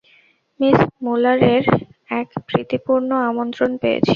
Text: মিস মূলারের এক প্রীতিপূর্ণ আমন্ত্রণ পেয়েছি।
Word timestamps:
মিস 0.59 0.79
মূলারের 1.03 1.63
এক 2.11 2.27
প্রীতিপূর্ণ 2.47 3.09
আমন্ত্রণ 3.29 3.71
পেয়েছি। 3.77 4.09